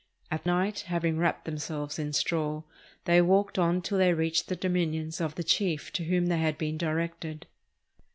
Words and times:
At 0.31 0.47
night, 0.47 0.79
having 0.87 1.19
wrapped 1.19 1.45
themselves 1.45 1.99
in 1.99 2.11
straw, 2.11 2.63
they 3.05 3.21
walked 3.21 3.59
on 3.59 3.83
till 3.83 3.99
they 3.99 4.15
reached 4.15 4.47
the 4.47 4.55
dominions 4.55 5.21
of 5.21 5.35
the 5.35 5.43
chief 5.43 5.93
to 5.93 6.05
whom 6.05 6.25
they 6.25 6.39
had 6.39 6.57
been 6.57 6.75
directed. 6.75 7.45